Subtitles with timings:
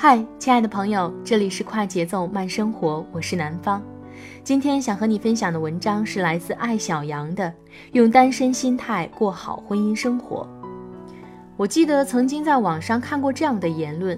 [0.00, 3.82] 嗨，亲爱的朋友，这里是快节奏慢生活，我是南方。
[4.44, 7.46] 今天想和你分享的文章是来自艾小羊的
[7.94, 10.48] 《用单身心态过好婚姻生活》。
[11.56, 14.16] 我记得曾经在网上看过这样的言论，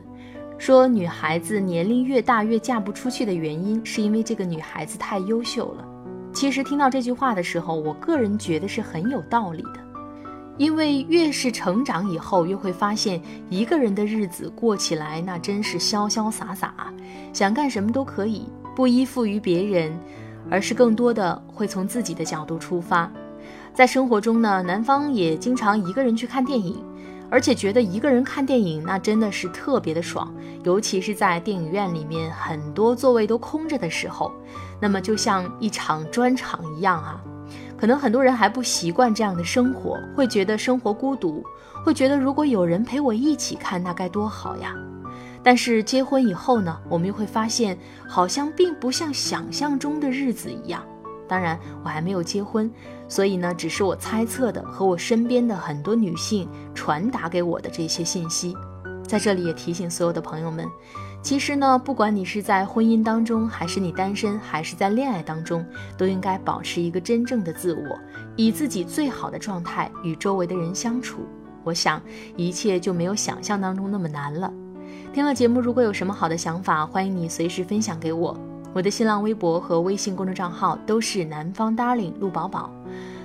[0.58, 5.84] 说女孩子年龄越大越嫁不出去的原因，是因为这个女孩子太优秀了。
[6.30, 9.89] 其实听到这句话的时候，我个人觉得是很有道理的。
[10.61, 16.92] 因为越是成长以后，越会发现一个人的日子过起来那真是潇潇洒洒，
[17.33, 19.98] 想干什么都可以，不依附于别人，
[20.50, 23.11] 而是更多的会从自己的角度出发。
[23.72, 26.77] 在生活中呢，男方也经常一个人去看电影，
[27.31, 30.31] 而且觉得一个人看电影那真的是特别的爽，
[30.62, 34.31] 尤其是在电影院里面很多座位都空着的时候，
[34.78, 37.19] 那么就像一场专场一样啊。
[37.80, 41.42] 可能很多人还不习惯这样的生活，会觉得生活孤独，
[41.82, 44.74] 会觉得如果有人陪我一起看，那该多好呀。
[45.42, 50.84] 但是结婚以后呢，我们又会发现，好像并不像想象中的日子一样。
[51.26, 52.70] 当然，我还没有结婚，
[53.08, 58.54] 所以呢，只是我猜测的和我身边的很多女性传达给我的这些信息。
[59.04, 60.69] 在这里也提醒所有的朋友们。
[61.22, 65.64] 其实呢，不管你是在婚姻当中，还是你单身，还是在恋爱当中，
[65.97, 67.98] 都应该保持一个真正的自我，
[68.36, 71.20] 以自己最好的状态与周围的人相处。
[71.62, 72.00] 我想
[72.36, 74.50] 一切就没有想象当中那么难了。
[75.12, 78.34] 听了节目，如果有什么好的想法，欢迎你随时分享给我。
[78.72, 82.72] 我的新浪微博和微信公众账号都是南方 darling 陆宝宝，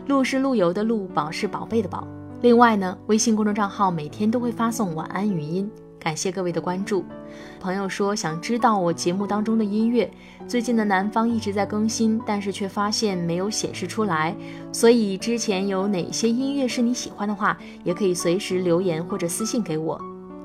[0.08, 2.06] 陆是陆游的陆，宝是宝贝的宝。
[2.42, 5.72] 另外呢，微信公众账号每天都会发送晚安语音。
[6.06, 7.04] 感谢各位的关注。
[7.60, 10.08] 朋友说想知道我节目当中的音乐，
[10.48, 14.36] 最近的南方一直在更新，但是却发现没有显示出来。
[14.72, 20.00] 所以之前有哪些音乐是你喜欢的话，也可以随时留言或者私信给我。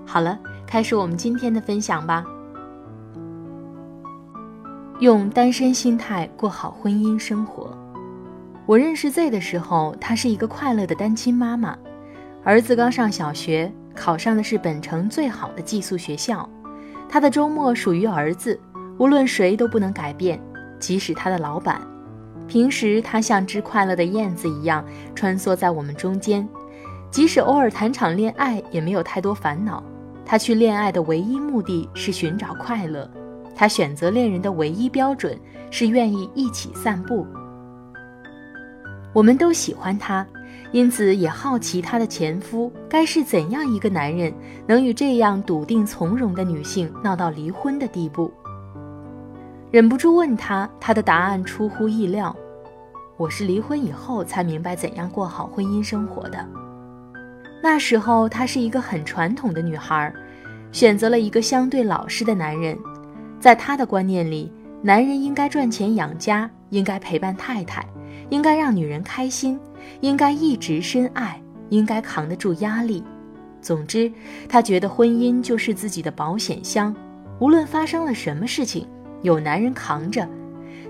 [0.07, 2.25] 好了，开始我们今天的分享吧。
[5.01, 7.71] 用单身心态过好婚姻生活。
[8.65, 11.77] 我认识 Z 的时候，她是一个快乐的单亲妈妈，
[12.45, 13.71] 儿子刚上小学。
[13.95, 16.49] 考上的是本城最好的寄宿学校，
[17.09, 18.59] 他的周末属于儿子，
[18.99, 20.41] 无论谁都不能改变，
[20.79, 21.81] 即使他的老板。
[22.49, 24.85] 平时他像只快乐的燕子一样
[25.15, 26.49] 穿梭在我们中间，
[27.11, 29.83] 即使偶尔谈场恋爱，也没有太多烦恼。
[30.25, 33.09] 他去恋爱的唯一目的是寻找快乐，
[33.55, 35.39] 他选择恋人的唯一标准
[35.71, 37.27] 是愿意一起散步。
[39.13, 40.27] 我们都喜欢他。
[40.73, 44.33] 因此也好奇她的前夫该是怎样一个男人，
[44.67, 48.33] 能与这样笃定从容的女性闹到离婚的地步。
[49.71, 52.35] 忍不住问他，他的答案出乎意料
[53.17, 56.45] ：“我是离婚以后才明白怎样过好婚姻生活的。
[57.63, 60.13] 那时候她是一个很传统的女孩，
[60.73, 62.77] 选择了一个相对老实的男人。
[63.39, 64.51] 在她的观念里，
[64.83, 67.87] 男人应该赚钱养家，应该陪伴太太，
[68.31, 69.61] 应该让女人开心。”
[70.03, 73.03] 应该一直深爱，应该扛得住压力。
[73.63, 74.13] 总之，
[74.47, 76.95] 她觉得婚姻就是自己的保险箱，
[77.39, 78.87] 无论发生了什么事情，
[79.23, 80.29] 有男人扛着。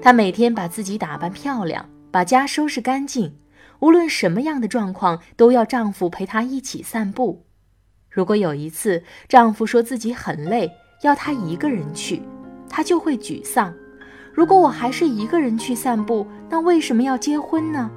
[0.03, 3.33] 她每天把自己打扮漂亮，把家收拾干净，
[3.79, 7.47] 无论什么样的状况，都要丈夫陪她一起散步。
[8.11, 10.71] 如果有一次丈夫说自己很累，
[11.03, 12.21] 要她一个人去，
[12.69, 13.73] 她就会沮丧。
[14.33, 17.91] 如果我还是一个人去散步，那为什么要结婚呢？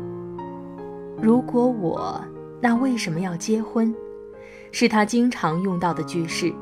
[1.21, 2.19] 如果我，
[2.59, 3.93] 那为什么要结婚？
[4.71, 6.53] 是他经常用到的句式。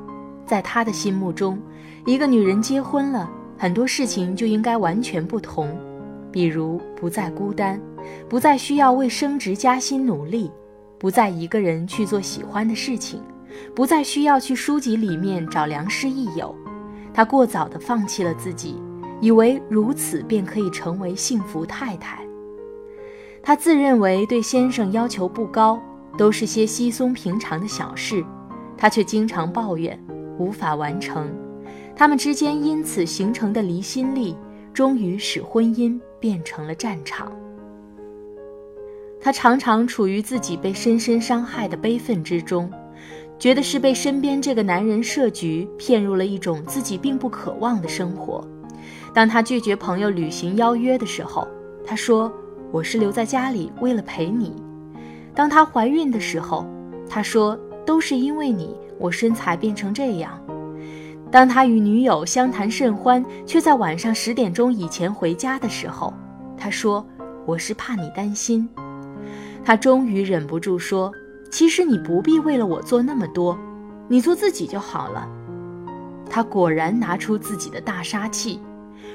[0.46, 1.58] 在他的心目中，
[2.06, 5.78] 一个女人结婚了，很多事情就应该完全不同，
[6.30, 7.80] 比如不再孤单，
[8.28, 10.52] 不再需要为升职加薪努力，
[11.00, 13.22] 不再一个人去做喜欢的事情，
[13.74, 16.54] 不再需要去书籍里面找良师益友。
[17.14, 18.76] 他过早地放弃了自己，
[19.22, 22.20] 以为如此便可以成为幸福太太。
[23.42, 25.80] 她自认为对先生要求不高，
[26.18, 28.26] 都是些稀松平常的小事，
[28.76, 29.98] 她却经常抱怨
[30.38, 31.32] 无法完成。
[31.96, 34.36] 他们之间因此形成的离心力，
[34.74, 37.32] 终于使婚姻变成了战场。
[39.20, 42.70] 她常常处于自己被深深伤害的悲愤之中。
[43.38, 48.48] 觉得是被身边这个男人设局，骗入了一种自己并不渴望的生活。
[49.14, 51.48] 当他拒绝朋友旅行邀约的时候，
[51.86, 52.32] 他说
[52.72, 54.56] ：“我是留在家里为了陪你。”
[55.36, 56.66] 当他怀孕的时候，
[57.10, 60.40] 他说：“都是因为你，我身材变成这样。”
[61.32, 66.14] 当他与女友相谈甚欢，却在晚上十点钟以前回家的时候，
[66.58, 67.06] 他说
[67.46, 68.68] ：“我是怕你担心。”
[69.64, 71.12] 他终于忍不住说。
[71.52, 73.60] 其实你不必为了我做那么多，
[74.08, 75.28] 你做自己就好了。
[76.30, 78.58] 他果然拿出自己的大杀器。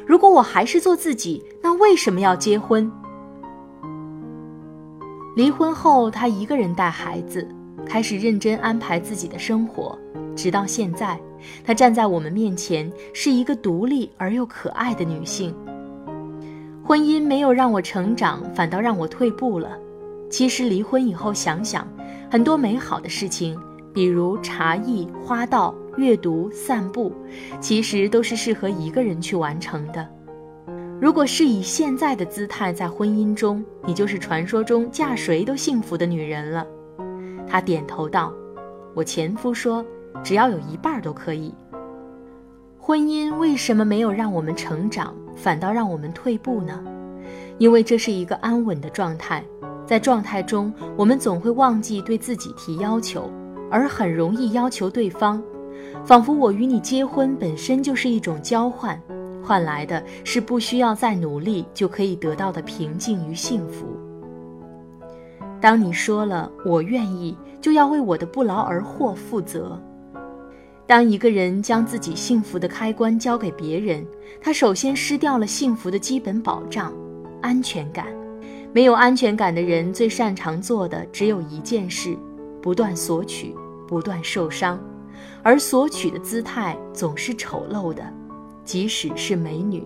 [0.06, 2.90] 如果我还是做自己，那为什么要结婚？
[5.34, 7.46] 离婚后，她一个人带孩子，
[7.84, 9.98] 开始认真安排自己的生活，
[10.36, 11.20] 直到现在，
[11.64, 15.52] 她站在我们面前，是一个独立而又可爱的女性。
[16.84, 19.76] 婚姻没有让我成长，反倒让我退步了。
[20.30, 21.86] 其实离婚以后想想。
[22.28, 23.56] 很多美好的事情，
[23.96, 27.10] 比如茶艺、花道、阅读、散步，
[27.60, 30.06] 其实都是适合一个人去完成的。
[31.00, 36.66] 如果是以现在的姿态在婚姻中，你就是传说中嫁谁都幸福的女人了。
[37.48, 38.34] 他点头道
[38.92, 39.82] ：“我前夫说，
[40.22, 41.54] 只要有一半都可以。”
[42.78, 46.84] 婚姻为什么没有让我们成长，反倒让我们退步呢？
[47.56, 49.42] 因为这是一个安稳的状态。
[49.86, 53.30] 在状态中，我们总会忘记对自己提要求，
[53.76, 55.42] 而很容易要求对方，
[56.02, 58.98] 仿佛我与你结婚本身就是一种交换，
[59.44, 63.84] 换来的是不需要再努力就可以得到的平静与幸福。
[65.60, 69.78] 当你说了“我愿意”，就要为我的不劳而获负责。
[70.86, 74.02] 当一个人将自己幸福的开关交给别人，
[74.40, 76.94] 他首先失掉了幸福的基本保障——
[77.42, 78.06] 安全感。
[78.72, 82.16] 没有安全感的人，最擅长做的只有一件事：
[82.62, 83.54] 不断索取，
[83.86, 84.78] 不断受伤。
[85.42, 88.02] 而索取的姿态总是丑陋的，
[88.64, 89.82] 即使是美女。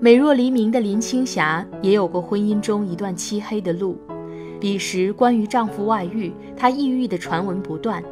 [0.00, 3.98] 美若黎明的林青霞也有过婚姻中一段漆黑的路。
[4.60, 8.02] 彼时，关于丈夫外遇、她抑郁的传闻不断，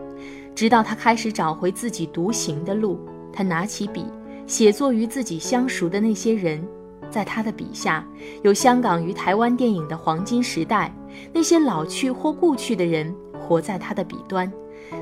[0.55, 2.99] 直到她开始找回自己独行的路。
[3.33, 4.05] 她拿起笔，
[4.47, 6.63] 写作与自己相熟的那些人。
[7.11, 8.07] 在他的笔下，
[8.43, 10.95] 有香港与台湾电影的黄金时代，
[11.31, 13.15] 那些老去或故去的人
[13.53, 14.51] 活在他的笔端，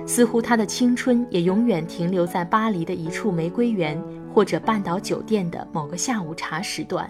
[0.04, 3.96] 似乎他的青春也永远停留在巴黎的一处玫瑰园，
[4.34, 7.08] 或者半岛酒店的某个下午茶时段。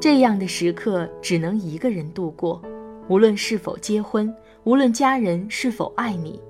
[0.00, 2.60] 这样的时刻只能一个人度过，
[3.06, 4.34] 无论是否结婚，
[4.64, 6.40] 无论家人是否爱你。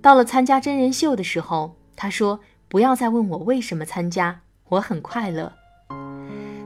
[0.00, 4.40] 到了参加真人秀的时候，他说：“不要再问我为什么参加，
[4.70, 5.52] 我很快乐。”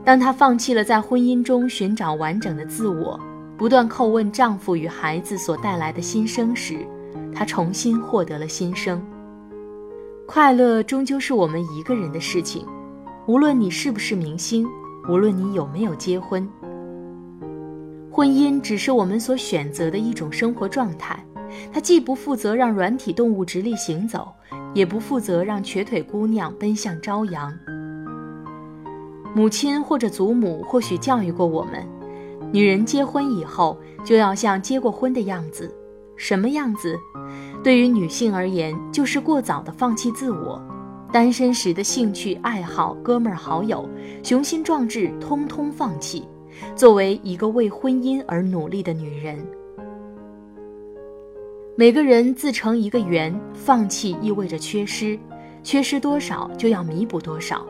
[0.03, 3.19] 当他放弃了在婚姻中寻找完整的自我，
[3.57, 6.85] 不断叩问丈夫与孩子所带来的新生时，
[7.33, 9.03] 她重新获得了新生。
[10.27, 12.63] 快乐终究是我们一个人的事情，
[13.27, 14.67] 无论你是不是明星，
[15.09, 16.47] 无论你有没有结婚。
[18.11, 21.17] 婚姻只是我们所选择的一种生活状态，
[21.73, 24.31] 它既不负责让软体动物直立行走，
[24.75, 27.51] 也不负责让瘸腿姑娘奔向朝阳。
[29.33, 31.83] 母亲或者祖母或许教育过我们：
[32.51, 35.73] 女人结婚以后就要像结过婚的样子，
[36.15, 36.97] 什么样子？
[37.63, 40.61] 对于女性而言，就是过早的放弃自我，
[41.11, 43.87] 单身时的兴趣爱好、哥们儿好友、
[44.23, 46.27] 雄心壮志，通通放弃。
[46.75, 49.37] 作为一个为婚姻而努力的女人，
[51.75, 55.19] 每个人自成一个圆，放弃意味着缺失，
[55.61, 57.63] 缺失多少就要弥补多少。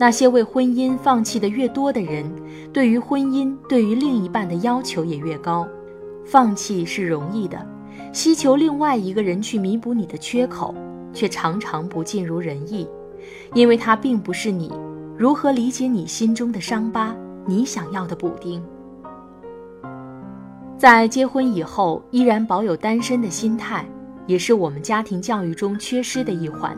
[0.00, 2.24] 那些为婚姻放弃的越多的人，
[2.72, 5.68] 对于婚姻、对于另一半的要求也越高。
[6.24, 7.58] 放弃是容易的，
[8.10, 10.74] 希求另外一个人去弥补你的缺口，
[11.12, 12.88] 却常常不尽如人意，
[13.52, 14.72] 因为他并不是你。
[15.18, 17.14] 如何理解你心中的伤疤？
[17.44, 18.62] 你想要的补丁？
[20.78, 23.84] 在结婚以后依然保有单身的心态，
[24.26, 26.74] 也是我们家庭教育中缺失的一环。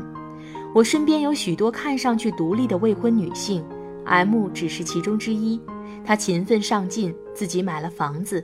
[0.75, 3.63] 我身边有许多看上去独立的未婚女性
[4.07, 5.61] ，M 只是其中之一。
[6.05, 8.43] 她勤奋上进，自己买了房子，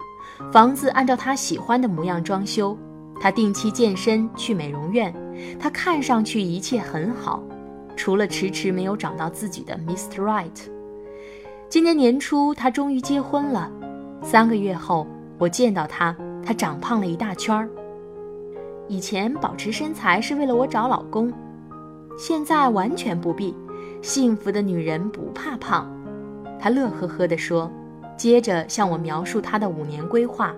[0.52, 2.76] 房子按照她喜欢的模样装修。
[3.18, 5.12] 她定期健身，去美容院。
[5.58, 7.42] 她看上去一切很好，
[7.96, 10.22] 除了迟迟没有找到自己的 Mr.
[10.22, 10.68] Right。
[11.70, 13.72] 今年年初，她终于结婚了。
[14.22, 15.06] 三个月后，
[15.38, 17.70] 我见到她，她长胖了一大圈儿。
[18.86, 21.32] 以前保持身材是为了我找老公，
[22.18, 23.56] 现在完全不必。
[24.02, 25.88] 幸福的女人不怕胖。
[26.58, 27.70] 她乐呵呵地说，
[28.16, 30.52] 接着向我描述她的五年规划：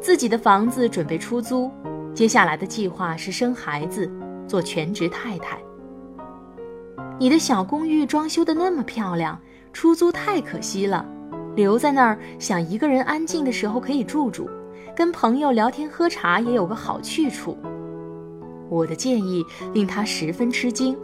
[0.00, 1.70] 自己的房子准备出租，
[2.14, 4.08] 接下来的计划是生孩子，
[4.46, 5.58] 做全职太太。
[7.18, 9.40] 你的小公寓装修的那么漂亮，
[9.72, 11.04] 出租太可惜了，
[11.56, 14.48] 留在那儿想一个人安静的时候可以住住。
[14.94, 17.56] 跟朋友聊天喝茶也有个好去处。
[18.76, 19.42] 我的建议
[19.72, 20.94] 令他十分吃惊，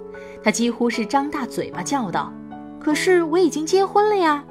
[0.45, 2.31] 他几乎是张大嘴巴叫道
[2.79, 4.45] ：“可是我已经结婚了呀！”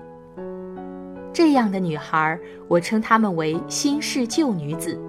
[1.32, 2.38] 这样的女孩，
[2.68, 5.00] 我称她们为新式旧女子。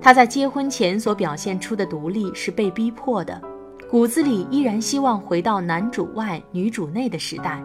[0.00, 3.42] 她在结婚前所表现出的独立是被逼迫的，
[3.90, 7.62] 骨子里依然希望回到男主外女主内的时代。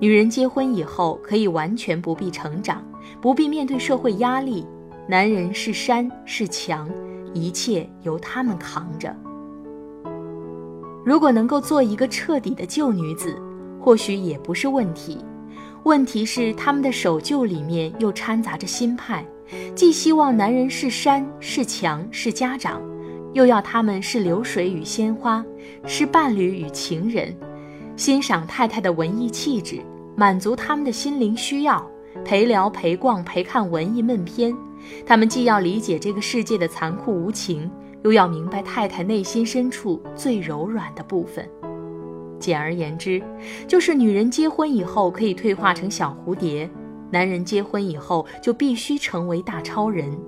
[0.00, 2.82] 女人结婚以后可以完全不必成长，
[3.20, 4.66] 不必面对社会压力。
[5.06, 6.88] 男人是山是墙，
[7.32, 9.14] 一切由他们扛着。
[11.04, 13.34] 如果能够做一个彻底的旧女子，
[13.80, 15.18] 或许也不是问题。
[15.84, 19.24] 问题是他们的守旧里面又掺杂着新派，
[19.74, 22.82] 既希望男人是山是墙是家长，
[23.32, 25.42] 又要他们是流水与鲜花，
[25.86, 27.34] 是伴侣与情人，
[27.96, 29.80] 欣赏太太的文艺气质，
[30.14, 31.90] 满足他们的心灵需要，
[32.24, 34.56] 陪聊陪逛陪看文艺闷片。
[35.06, 37.70] 他们既要理解这个世界的残酷无情，
[38.02, 41.48] 又要明白太太内心深处最柔软的部分。
[42.38, 43.22] 简而言之，
[43.68, 46.68] 就是女人结婚以后可以退化成小蝴蝶，
[47.10, 50.18] 男人结婚以后就必须成为大超人。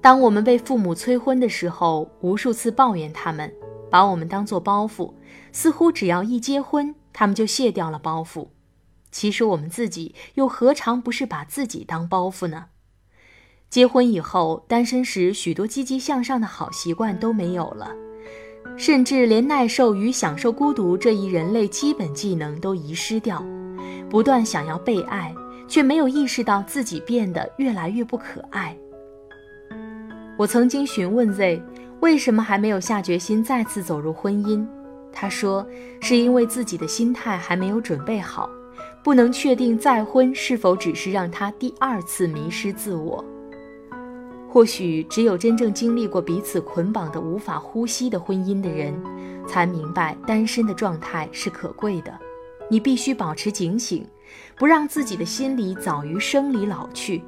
[0.00, 3.52] 当我们被父母催婚的时候，无数次抱怨他们，
[3.90, 5.12] 把我们当作包袱，
[5.52, 8.48] 似乎只要一结婚，他们就卸掉了包袱。
[9.12, 12.64] 其实我们自己又何尝不是把自己当包袱呢？
[13.70, 17.90] 结婚以后，单身时许多积极向上的好习惯都没有了，
[18.76, 23.44] 甚至连耐受与享受孤独这一人类基本技能都遗失掉。
[24.10, 25.34] 不断想要被爱，
[25.68, 28.76] 却没有意识到自己变得越来越不可爱。
[30.36, 31.62] 我曾经询问 Z
[32.00, 34.66] 为什么还没有下决心再次走入婚姻，
[35.12, 35.66] 他说
[36.00, 38.50] 是因为自己的心态还没有准备好。
[39.02, 43.24] 不能确定再婚是否只是让他第二次迷失自我。
[44.48, 48.94] 或许只有真正经历过彼此捆绑的无法呼吸的婚姻的人，
[49.46, 52.12] 才明白单身的状态是可贵的。
[52.70, 54.06] 你必须保持警醒，
[54.56, 57.22] 不让自己的心理早于生理老去。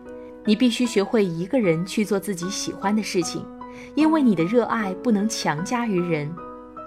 [0.44, 3.44] 你必须学会一个人去做自己喜欢的事情，
[3.94, 6.30] 因为你的热爱不能强加于人。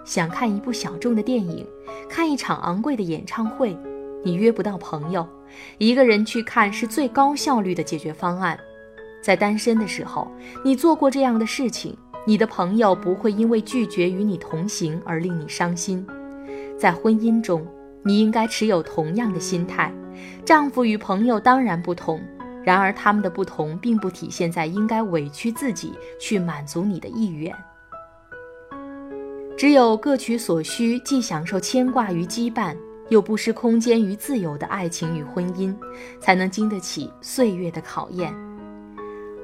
[0.05, 1.67] 想看一部小众的电影，
[2.07, 3.75] 看一场昂贵的演唱会。
[4.23, 5.27] 你约不到朋友，
[5.77, 8.59] 一个人去看是最高效率的解决方案。
[9.21, 10.29] 在单身的时候，
[10.63, 16.05] 你做过这样的事情，你的朋友不会因为拒绝与你同行而令你伤心。
[16.77, 17.65] 在婚姻中，
[18.03, 19.91] 你应该持有同样的心态。
[20.45, 22.21] 丈夫与朋友当然不同，
[22.63, 27.53] 然而他们的不同并不体现在应该委屈自己去满足你的意愿。
[29.57, 32.75] 只有各取所需，既享受牵挂与羁绊。
[33.09, 35.75] 又不失空间与自由的爱情与婚姻，
[36.19, 38.33] 才能经得起岁月的考验。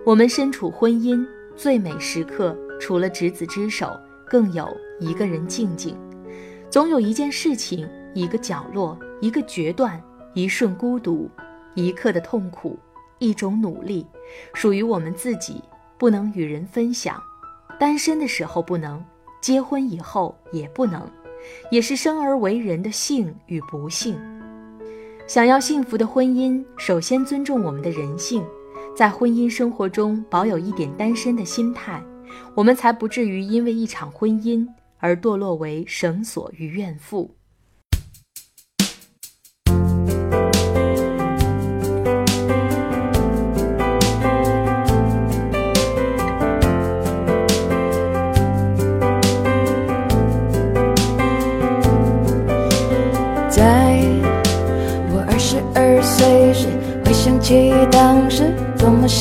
[0.05, 4.67] 我们身处婚姻最美时刻，除了执子之手，更有
[4.99, 5.97] 一个人静静。
[6.69, 10.01] 总有一件事情，一个角落，一个决断，
[10.33, 11.29] 一瞬孤独，
[11.75, 12.77] 一刻的痛苦，
[13.19, 14.05] 一种努力，
[14.53, 15.61] 属于我们自己，
[15.97, 17.21] 不能与人分享。
[17.79, 19.03] 单身的时候不能，
[19.41, 21.09] 结婚以后也不能。
[21.71, 24.19] 也是生而为人的幸与不幸。
[25.27, 28.43] 想要幸福的婚姻，首先尊重我们的人性，
[28.95, 32.03] 在婚姻生活中保有一点单身的心态，
[32.55, 34.67] 我们才不至于因为一场婚姻
[34.99, 37.33] 而堕落为绳索与怨妇。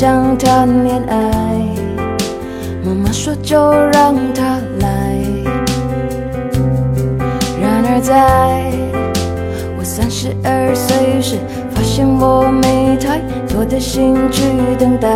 [0.02, 1.16] 想谈恋爱，
[2.84, 4.88] 妈妈说就让他来。
[7.60, 8.72] 然而在
[9.78, 11.36] 我三十二岁时，
[11.72, 14.42] 发现我没太多的心去
[14.76, 15.08] 等待，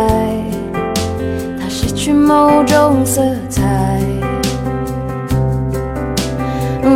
[1.59, 3.99] 他失去某种色彩。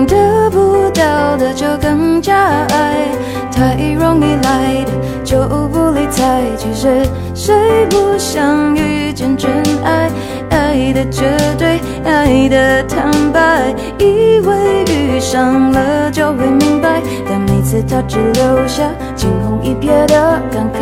[0.08, 2.38] 得不到的就更加
[2.70, 3.10] 爱，
[3.52, 4.92] 太容易来的
[5.26, 6.42] 就不理睬。
[6.58, 7.06] 其实。
[7.44, 9.52] 谁不想遇见真
[9.84, 10.12] 爱？
[10.52, 11.26] 爱的绝
[11.58, 20.82] 对，爱的坦白，以为遇上了就会明白，但每次他只留下惊鸿一瞥的感慨。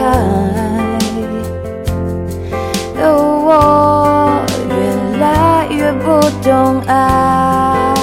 [3.02, 7.96] 我越来越不懂爱。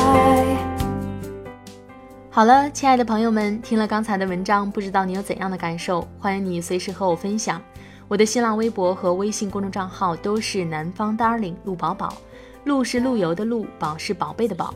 [2.31, 6.09] 好了，亲爱的朋友们，听了刚才的文章，不知道你有怎样的感受？
[6.19, 7.61] 欢迎你随时和我分享。
[8.09, 12.17] 我的新浪微博和微信公众账号都是南方 Darling 陆宝宝，
[12.63, 14.73] 陆是陆游的陆，宝是宝贝的宝。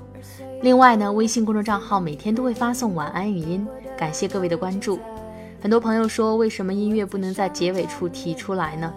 [0.63, 3.65] 另外呢，微信公众账号每天都会发送晚安语音，
[3.97, 4.99] 感谢各位的关注。
[5.63, 8.93] 很多朋友说，为什么音乐不能在结尾处提出来呢？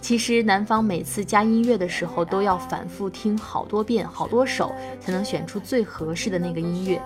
[0.00, 7.02] 其实南方每次加音乐的时候，都要反复听好多遍、好多首，才能选出最合适的那个音乐。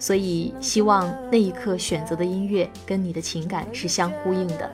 [0.00, 4.68] 所以，希望那一刻选择的音乐跟你的情感是相呼应的。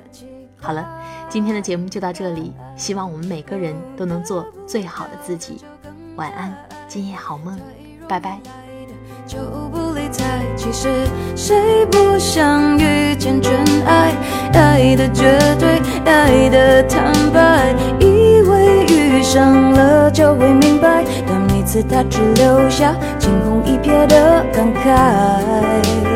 [0.67, 0.85] 好了，
[1.29, 5.61] 今天的节目就到这里，希望我们每个人都能做最好的自己。
[6.17, 6.53] 晚安，
[6.89, 7.57] 今夜好梦，
[8.09, 8.41] 拜拜。
[9.29, 9.39] 就
[9.71, 10.25] 不理睬。
[10.57, 11.07] 其实
[11.37, 13.55] 谁不想遇见真
[13.87, 14.13] 爱？
[14.55, 26.16] 爱的绝对，爱的坦白，以为遇上了就会明白，但每次他只留下惊鸿一瞥的感慨。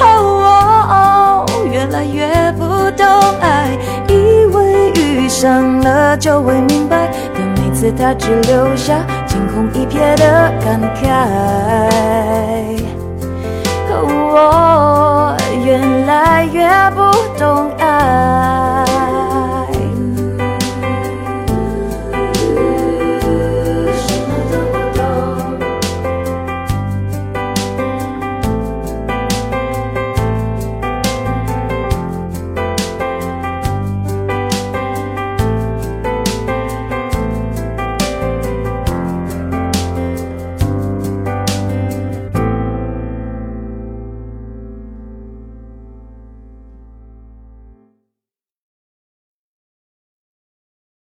[0.00, 3.06] 哦我越来越不懂
[3.40, 3.76] 爱
[4.08, 11.06] 以为遇上了就会明白但每次它只留下惊鸿一瞥的感慨。
[13.90, 13.94] 哦
[14.30, 17.00] 我越来越不
[17.38, 17.70] 懂